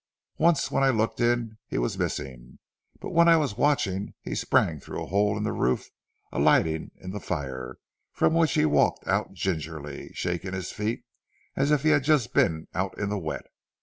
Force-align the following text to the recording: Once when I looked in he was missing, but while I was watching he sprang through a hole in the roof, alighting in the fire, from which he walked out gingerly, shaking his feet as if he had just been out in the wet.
Once 0.39 0.71
when 0.71 0.81
I 0.81 0.89
looked 0.89 1.19
in 1.19 1.59
he 1.67 1.77
was 1.77 1.95
missing, 1.95 2.57
but 2.99 3.11
while 3.11 3.29
I 3.29 3.35
was 3.35 3.55
watching 3.55 4.15
he 4.23 4.33
sprang 4.33 4.79
through 4.79 5.03
a 5.03 5.05
hole 5.05 5.37
in 5.37 5.43
the 5.43 5.51
roof, 5.51 5.91
alighting 6.31 6.89
in 6.95 7.11
the 7.11 7.19
fire, 7.19 7.77
from 8.11 8.33
which 8.33 8.53
he 8.53 8.65
walked 8.65 9.07
out 9.07 9.33
gingerly, 9.33 10.09
shaking 10.15 10.53
his 10.53 10.71
feet 10.71 11.03
as 11.55 11.69
if 11.69 11.83
he 11.83 11.89
had 11.89 12.03
just 12.03 12.33
been 12.33 12.67
out 12.73 12.97
in 12.97 13.09
the 13.09 13.19
wet. 13.19 13.45